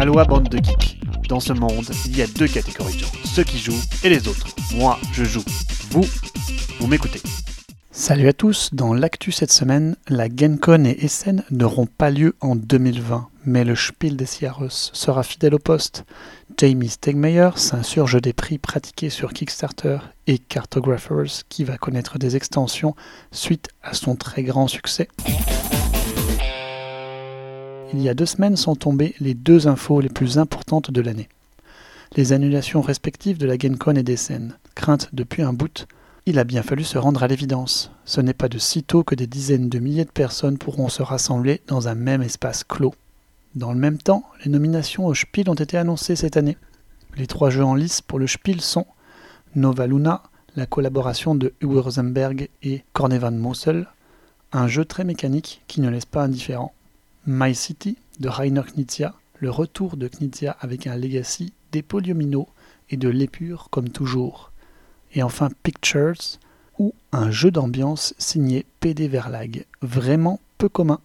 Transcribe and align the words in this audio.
Aloha 0.00 0.24
bande 0.24 0.48
de 0.48 0.56
geeks. 0.56 0.98
Dans 1.28 1.40
ce 1.40 1.52
monde, 1.52 1.84
il 2.06 2.16
y 2.16 2.22
a 2.22 2.26
deux 2.26 2.48
catégories 2.48 2.94
de 2.94 3.00
gens, 3.00 3.12
ceux 3.22 3.44
qui 3.44 3.58
jouent 3.58 3.82
et 4.02 4.08
les 4.08 4.28
autres. 4.28 4.46
Moi, 4.74 4.98
je 5.12 5.24
joue. 5.24 5.44
Vous, 5.90 6.06
vous 6.78 6.86
m'écoutez. 6.86 7.20
Salut 7.90 8.26
à 8.26 8.32
tous, 8.32 8.70
dans 8.72 8.94
l'actu 8.94 9.30
cette 9.30 9.52
semaine, 9.52 9.96
la 10.08 10.28
GenCon 10.34 10.86
et 10.86 11.04
Essen 11.04 11.44
n'auront 11.50 11.84
pas 11.84 12.08
lieu 12.08 12.34
en 12.40 12.56
2020, 12.56 13.28
mais 13.44 13.62
le 13.62 13.76
Spiel 13.76 14.16
des 14.16 14.24
Jahres 14.24 14.70
sera 14.70 15.22
fidèle 15.22 15.54
au 15.54 15.58
poste. 15.58 16.06
Jamie 16.56 16.88
Stegmeyer 16.88 17.50
s'insurge 17.56 18.22
des 18.22 18.32
prix 18.32 18.56
pratiqués 18.56 19.10
sur 19.10 19.34
Kickstarter 19.34 19.98
et 20.26 20.38
Cartographers 20.38 21.44
qui 21.50 21.64
va 21.64 21.76
connaître 21.76 22.18
des 22.18 22.36
extensions 22.36 22.96
suite 23.32 23.68
à 23.82 23.92
son 23.92 24.16
très 24.16 24.44
grand 24.44 24.66
succès. 24.66 25.08
Il 27.92 28.00
y 28.00 28.08
a 28.08 28.14
deux 28.14 28.26
semaines 28.26 28.56
sont 28.56 28.76
tombées 28.76 29.14
les 29.18 29.34
deux 29.34 29.66
infos 29.66 30.00
les 30.00 30.08
plus 30.08 30.38
importantes 30.38 30.92
de 30.92 31.00
l'année. 31.00 31.28
Les 32.14 32.32
annulations 32.32 32.82
respectives 32.82 33.38
de 33.38 33.46
la 33.46 33.58
GenCon 33.58 33.96
et 33.96 34.04
d'Essen, 34.04 34.56
craintes 34.76 35.08
depuis 35.12 35.42
un 35.42 35.52
bout, 35.52 35.88
il 36.24 36.38
a 36.38 36.44
bien 36.44 36.62
fallu 36.62 36.84
se 36.84 36.98
rendre 36.98 37.24
à 37.24 37.26
l'évidence. 37.26 37.90
Ce 38.04 38.20
n'est 38.20 38.34
pas 38.34 38.48
de 38.48 38.58
sitôt 38.58 39.02
que 39.02 39.16
des 39.16 39.26
dizaines 39.26 39.68
de 39.68 39.80
milliers 39.80 40.04
de 40.04 40.10
personnes 40.10 40.56
pourront 40.56 40.88
se 40.88 41.02
rassembler 41.02 41.62
dans 41.66 41.88
un 41.88 41.96
même 41.96 42.22
espace 42.22 42.62
clos. 42.62 42.94
Dans 43.56 43.72
le 43.72 43.78
même 43.78 43.98
temps, 43.98 44.24
les 44.44 44.50
nominations 44.52 45.06
au 45.06 45.14
Spiel 45.14 45.50
ont 45.50 45.54
été 45.54 45.76
annoncées 45.76 46.14
cette 46.14 46.36
année. 46.36 46.56
Les 47.16 47.26
trois 47.26 47.50
jeux 47.50 47.64
en 47.64 47.74
lice 47.74 48.02
pour 48.02 48.20
le 48.20 48.28
Spiel 48.28 48.60
sont 48.60 48.86
Nova 49.56 49.88
Luna, 49.88 50.22
la 50.54 50.66
collaboration 50.66 51.34
de 51.34 51.54
Uwe 51.60 51.80
Rosenberg 51.80 52.50
et 52.62 52.84
Cornevan 52.92 53.32
Mossel, 53.32 53.88
un 54.52 54.68
jeu 54.68 54.84
très 54.84 55.02
mécanique 55.02 55.62
qui 55.66 55.80
ne 55.80 55.90
laisse 55.90 56.06
pas 56.06 56.22
indifférent. 56.22 56.72
My 57.26 57.54
City 57.54 57.98
de 58.18 58.28
Rainer 58.28 58.62
Knizia, 58.74 59.14
le 59.38 59.50
retour 59.50 59.98
de 59.98 60.08
Knizia 60.08 60.56
avec 60.60 60.86
un 60.86 60.96
legacy, 60.96 61.52
des 61.70 61.82
polyomino 61.82 62.48
et 62.88 62.96
de 62.96 63.08
l'épure 63.08 63.68
comme 63.70 63.90
toujours. 63.90 64.52
Et 65.12 65.22
enfin 65.22 65.50
Pictures, 65.62 66.38
ou 66.78 66.94
un 67.12 67.30
jeu 67.30 67.50
d'ambiance 67.50 68.14
signé 68.16 68.64
PD 68.80 69.06
Verlag, 69.06 69.66
vraiment 69.82 70.40
peu 70.56 70.70
commun. 70.70 71.00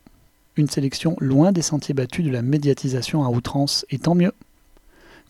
Une 0.56 0.70
sélection 0.70 1.18
loin 1.20 1.52
des 1.52 1.62
sentiers 1.62 1.94
battus 1.94 2.24
de 2.24 2.32
la 2.32 2.42
médiatisation 2.42 3.26
à 3.26 3.30
outrance, 3.30 3.86
et 3.90 4.00
tant 4.00 4.16
mieux. 4.16 4.34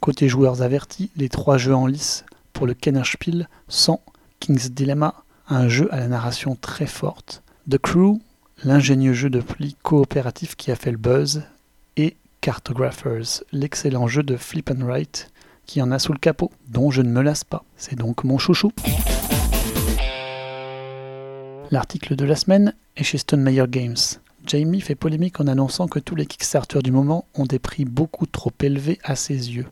Côté 0.01 0.29
joueurs 0.29 0.61
avertis, 0.61 1.09
les 1.15 1.29
trois 1.29 1.57
jeux 1.57 1.73
en 1.73 1.87
lice 1.87 2.25
pour 2.53 2.67
le 2.67 2.75
Kennerspiel 2.75 3.49
sont 3.67 4.01
King's 4.39 4.69
Dilemma, 4.69 5.23
un 5.49 5.67
jeu 5.67 5.91
à 5.91 5.97
la 5.97 6.07
narration 6.07 6.55
très 6.55 6.85
forte, 6.85 7.41
The 7.69 7.79
Crew, 7.79 8.19
l'ingénieux 8.63 9.13
jeu 9.13 9.29
de 9.29 9.41
pli 9.41 9.75
coopératif 9.83 10.55
qui 10.55 10.71
a 10.71 10.75
fait 10.75 10.91
le 10.91 10.97
buzz, 10.97 11.43
et 11.97 12.15
Cartographers, 12.41 13.43
l'excellent 13.51 14.07
jeu 14.07 14.23
de 14.23 14.37
flip 14.37 14.69
and 14.69 14.85
write 14.85 15.31
qui 15.65 15.81
en 15.81 15.91
a 15.91 15.99
sous 15.99 16.13
le 16.13 16.19
capot, 16.19 16.51
dont 16.67 16.91
je 16.91 17.01
ne 17.01 17.09
me 17.09 17.21
lasse 17.21 17.43
pas. 17.43 17.63
C'est 17.75 17.97
donc 17.97 18.23
mon 18.23 18.37
chouchou. 18.37 18.71
L'article 21.71 22.15
de 22.15 22.25
la 22.25 22.35
semaine 22.35 22.75
est 22.95 23.03
chez 23.03 23.17
Stone 23.17 23.41
Meyer 23.41 23.65
Games. 23.67 23.95
Jamie 24.45 24.81
fait 24.81 24.93
polémique 24.93 25.39
en 25.39 25.47
annonçant 25.47 25.87
que 25.87 25.97
tous 25.97 26.15
les 26.15 26.27
Kickstarter 26.27 26.79
du 26.83 26.91
moment 26.91 27.25
ont 27.33 27.45
des 27.45 27.57
prix 27.57 27.83
beaucoup 27.83 28.27
trop 28.27 28.51
élevés 28.61 28.99
à 29.03 29.15
ses 29.15 29.55
yeux, 29.55 29.65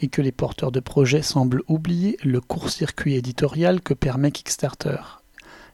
et 0.00 0.08
que 0.08 0.20
les 0.20 0.32
porteurs 0.32 0.72
de 0.72 0.80
projets 0.80 1.22
semblent 1.22 1.62
oublier 1.68 2.18
le 2.24 2.40
court-circuit 2.40 3.14
éditorial 3.14 3.80
que 3.80 3.94
permet 3.94 4.32
Kickstarter. 4.32 4.98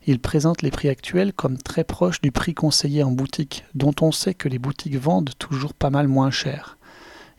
Il 0.07 0.19
présente 0.19 0.63
les 0.63 0.73
prix 0.73 0.89
actuels 0.89 1.33
comme 1.33 1.59
très 1.59 1.85
proches 1.85 2.21
du 2.21 2.33
prix 2.33 2.55
conseillé 2.55 3.05
en 3.05 3.13
boutique, 3.13 3.65
dont 3.75 3.95
on 4.01 4.11
sait 4.11 4.35
que 4.35 4.49
les 4.49 4.59
boutiques 4.59 4.97
vendent 4.97 5.31
toujours 5.39 5.75
pas 5.75 5.91
mal 5.91 6.09
moins 6.09 6.31
cher. 6.31 6.77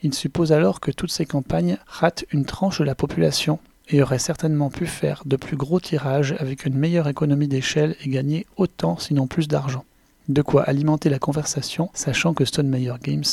Il 0.02 0.14
suppose 0.14 0.52
alors 0.52 0.80
que 0.80 0.92
toutes 0.92 1.12
ces 1.12 1.26
campagnes 1.26 1.78
ratent 1.88 2.26
une 2.32 2.46
tranche 2.46 2.80
de 2.80 2.86
la 2.86 2.96
population 2.96 3.60
et 3.90 4.02
auraient 4.02 4.20
certainement 4.20 4.70
pu 4.70 4.86
faire 4.86 5.24
de 5.26 5.36
plus 5.36 5.58
gros 5.58 5.82
tirages 5.82 6.36
avec 6.40 6.66
une 6.66 6.78
meilleure 6.78 7.10
économie 7.10 7.50
d'échelle 7.50 7.96
et 8.04 8.10
gagner 8.10 8.46
autant 8.56 8.98
sinon 8.98 9.28
plus 9.28 9.48
d'argent. 9.50 9.84
De 10.30 10.42
quoi 10.42 10.64
alimenter 10.64 11.10
la 11.10 11.20
conversation, 11.20 11.90
sachant 11.94 12.34
que 12.34 12.46
Stone 12.46 12.70
Meyer 12.70 12.94
Games 13.02 13.24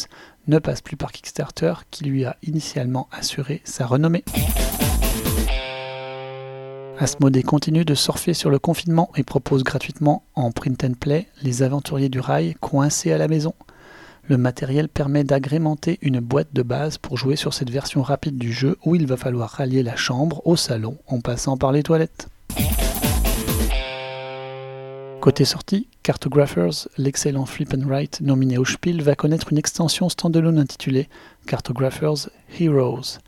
ne 0.49 0.59
passe 0.59 0.81
plus 0.81 0.97
par 0.97 1.13
Kickstarter 1.13 1.75
qui 1.93 2.05
lui 2.05 2.25
a 2.25 2.37
initialement 2.43 3.09
assuré 3.13 3.61
sa 3.65 3.87
renommée. 3.87 4.25
Asmodée 7.03 7.43
continue 7.43 7.87
de 7.87 7.95
surfer 7.95 8.35
sur 8.35 8.51
le 8.51 8.59
confinement 8.59 9.09
et 9.17 9.23
propose 9.23 9.65
gratuitement 9.65 10.23
en 10.35 10.53
print 10.53 10.85
and 10.85 10.93
play 11.01 11.29
les 11.43 11.63
aventuriers 11.63 12.11
du 12.11 12.21
rail 12.21 12.57
coincés 12.61 13.11
à 13.11 13.17
la 13.17 13.27
maison. 13.27 13.55
Le 14.29 14.37
matériel 14.37 14.91
permet 14.91 15.25
d'agrémenter 15.25 15.99
une 16.03 16.21
boîte 16.21 16.53
de 16.53 16.61
base 16.61 16.99
pour 16.99 17.17
jouer 17.17 17.37
sur 17.37 17.55
cette 17.55 17.71
version 17.71 18.03
rapide 18.03 18.37
du 18.37 18.53
jeu 18.53 18.77
où 18.85 18.97
il 18.97 19.07
va 19.07 19.17
falloir 19.17 19.49
rallier 19.49 19.83
la 19.83 19.97
chambre 19.97 20.43
au 20.47 20.57
salon 20.57 20.99
en 21.07 21.21
passant 21.21 21.57
par 21.57 21.73
les 21.73 21.83
toilettes. 21.83 22.29
Côté 25.23 25.47
sortie, 25.47 25.89
Cartographers, 26.03 26.87
l'excellent 26.99 27.47
flip 27.47 27.73
and 27.73 27.89
write 27.89 28.21
nominé 28.21 28.59
au 28.59 28.67
Spiel, 28.67 29.01
va 29.01 29.15
connaître 29.15 29.53
une 29.53 29.59
extension 29.59 30.11
standalone 30.11 30.59
intitulée 30.59 31.09
Cartographers 31.47 32.29
Heroes, 32.61 33.21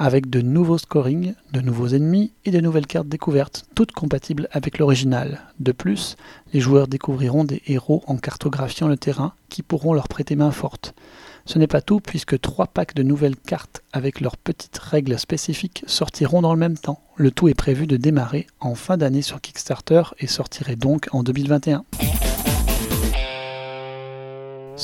avec 0.00 0.30
de 0.30 0.40
nouveaux 0.40 0.78
scorings, 0.78 1.34
de 1.52 1.60
nouveaux 1.60 1.88
ennemis 1.88 2.32
et 2.46 2.50
de 2.50 2.60
nouvelles 2.60 2.86
cartes 2.86 3.06
découvertes, 3.06 3.66
toutes 3.74 3.92
compatibles 3.92 4.48
avec 4.50 4.78
l'original. 4.78 5.42
De 5.60 5.72
plus, 5.72 6.16
les 6.54 6.60
joueurs 6.60 6.88
découvriront 6.88 7.44
des 7.44 7.60
héros 7.66 8.02
en 8.06 8.16
cartographiant 8.16 8.88
le 8.88 8.96
terrain 8.96 9.34
qui 9.50 9.62
pourront 9.62 9.92
leur 9.92 10.08
prêter 10.08 10.36
main 10.36 10.52
forte. 10.52 10.94
Ce 11.44 11.58
n'est 11.58 11.66
pas 11.66 11.82
tout 11.82 12.00
puisque 12.00 12.40
trois 12.40 12.66
packs 12.66 12.94
de 12.94 13.02
nouvelles 13.02 13.36
cartes 13.36 13.82
avec 13.92 14.22
leurs 14.22 14.38
petites 14.38 14.78
règles 14.78 15.18
spécifiques 15.18 15.84
sortiront 15.86 16.40
dans 16.40 16.54
le 16.54 16.58
même 16.58 16.78
temps. 16.78 17.02
Le 17.16 17.30
tout 17.30 17.48
est 17.48 17.54
prévu 17.54 17.86
de 17.86 17.98
démarrer 17.98 18.46
en 18.58 18.74
fin 18.74 18.96
d'année 18.96 19.22
sur 19.22 19.42
Kickstarter 19.42 20.02
et 20.18 20.26
sortirait 20.26 20.76
donc 20.76 21.08
en 21.12 21.22
2021. 21.22 21.84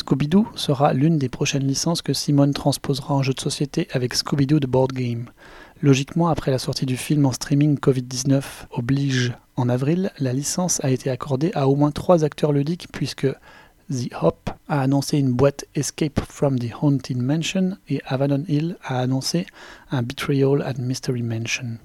Scooby-Doo 0.07 0.47
sera 0.55 0.93
l'une 0.93 1.19
des 1.19 1.29
prochaines 1.29 1.67
licences 1.67 2.01
que 2.01 2.13
Simone 2.13 2.55
transposera 2.55 3.13
en 3.13 3.25
jeu 3.25 3.35
de 3.35 3.41
société 3.41 3.89
avec 3.91 4.15
Scooby-Doo 4.15 4.61
The 4.61 4.67
Board 4.67 4.93
Game. 4.93 5.31
Logiquement, 5.83 6.29
après 6.29 6.53
la 6.53 6.61
sortie 6.61 6.87
du 6.87 6.97
film 6.97 7.27
en 7.27 7.33
streaming 7.33 7.77
Covid-19 7.77 8.41
oblige 8.71 9.35
en 9.57 9.69
avril, 9.69 10.13
la 10.21 10.33
licence 10.33 10.79
a 10.85 10.91
été 10.91 11.11
accordée 11.11 11.51
à 11.55 11.67
au 11.67 11.75
moins 11.75 11.91
trois 11.91 12.23
acteurs 12.23 12.53
ludiques 12.53 12.87
puisque 12.93 13.27
The 13.91 14.13
Hop 14.23 14.49
a 14.69 14.81
annoncé 14.81 15.19
une 15.19 15.33
boîte 15.33 15.65
Escape 15.75 16.21
from 16.21 16.57
the 16.57 16.71
Haunted 16.81 17.21
Mansion 17.21 17.77
et 17.89 18.01
Avalon 18.07 18.45
Hill 18.47 18.77
a 18.85 19.01
annoncé 19.01 19.45
un 19.91 20.03
Betrayal 20.03 20.63
at 20.63 20.75
Mystery 20.75 21.23
Mansion. 21.23 21.79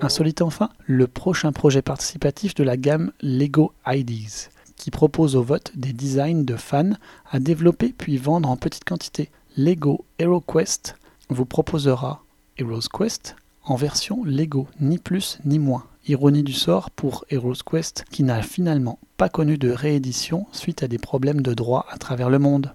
Insolite 0.00 0.42
enfin, 0.42 0.70
le 0.86 1.06
prochain 1.06 1.52
projet 1.52 1.82
participatif 1.82 2.56
de 2.56 2.64
la 2.64 2.76
gamme 2.76 3.12
Lego 3.22 3.72
IDs, 3.86 4.50
qui 4.76 4.90
propose 4.90 5.36
au 5.36 5.42
vote 5.42 5.72
des 5.74 5.92
designs 5.92 6.44
de 6.44 6.56
fans 6.56 6.92
à 7.30 7.40
développer 7.40 7.94
puis 7.96 8.16
vendre 8.16 8.48
en 8.48 8.56
petite 8.56 8.84
quantité. 8.84 9.30
Lego 9.56 10.04
Hero 10.18 10.40
Quest 10.40 10.96
vous 11.28 11.46
proposera 11.46 12.22
Heroes 12.58 12.88
Quest 12.92 13.36
en 13.64 13.74
version 13.74 14.22
Lego, 14.24 14.68
ni 14.80 14.98
plus 14.98 15.38
ni 15.44 15.58
moins. 15.58 15.84
Ironie 16.08 16.44
du 16.44 16.52
sort 16.52 16.90
pour 16.90 17.24
Heroes 17.30 17.64
Quest 17.68 18.04
qui 18.10 18.22
n'a 18.22 18.42
finalement 18.42 18.98
pas 19.16 19.28
connu 19.28 19.58
de 19.58 19.70
réédition 19.70 20.46
suite 20.52 20.82
à 20.82 20.88
des 20.88 20.98
problèmes 20.98 21.40
de 21.40 21.52
droit 21.52 21.86
à 21.90 21.98
travers 21.98 22.30
le 22.30 22.38
monde. 22.38 22.74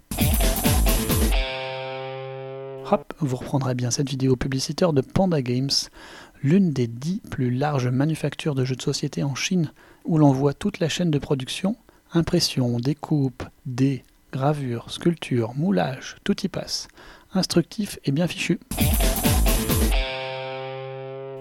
Hop, 2.92 3.14
vous 3.20 3.38
reprendrez 3.38 3.74
bien 3.74 3.90
cette 3.90 4.10
vidéo 4.10 4.36
publicitaire 4.36 4.92
de 4.92 5.00
Panda 5.00 5.42
Games, 5.42 5.70
l'une 6.44 6.72
des 6.72 6.88
dix 6.88 7.22
plus 7.30 7.50
larges 7.50 7.88
manufactures 7.88 8.54
de 8.54 8.66
jeux 8.66 8.76
de 8.76 8.82
société 8.82 9.24
en 9.24 9.34
Chine, 9.34 9.72
où 10.04 10.18
l'on 10.18 10.34
voit 10.34 10.54
toute 10.54 10.80
la 10.80 10.90
chaîne 10.90 11.10
de 11.10 11.20
production, 11.20 11.78
impression, 12.14 12.80
découpe, 12.80 13.44
dés, 13.66 14.04
gravure, 14.32 14.92
sculpture, 14.92 15.54
moulage, 15.56 16.18
tout 16.24 16.40
y 16.44 16.48
passe. 16.48 16.88
Instructif 17.34 18.00
et 18.06 18.12
bien 18.12 18.28
fichu. 18.28 18.60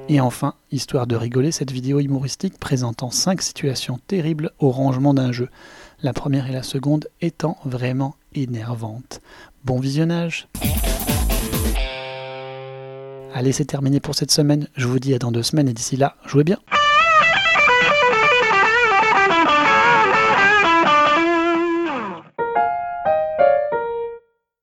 Et 0.09 0.21
enfin, 0.21 0.55
histoire 0.73 1.07
de 1.07 1.15
rigoler, 1.15 1.53
cette 1.53 1.71
vidéo 1.71 2.01
humoristique 2.01 2.59
présentant 2.59 3.11
5 3.11 3.43
situations 3.43 4.01
terribles 4.09 4.51
au 4.59 4.71
rangement 4.71 5.15
d'un 5.15 5.31
jeu. 5.31 5.49
La 6.03 6.13
première 6.13 6.49
et 6.49 6.53
la 6.53 6.65
seconde 6.65 7.07
étant 7.21 7.59
vraiment 7.65 8.17
énervantes. 8.35 9.21
Bon 9.65 9.79
visionnage 9.79 10.49
Allez, 13.33 13.53
c'est 13.53 13.65
terminé 13.65 14.01
pour 14.01 14.17
cette 14.17 14.33
semaine. 14.33 14.67
Je 14.75 14.89
vous 14.89 14.99
dis 14.99 15.15
à 15.15 15.19
dans 15.21 15.31
deux 15.31 15.45
semaines 15.45 15.69
et 15.69 15.73
d'ici 15.73 15.97
là, 15.97 16.17
jouez 16.27 16.43
bien 16.43 16.59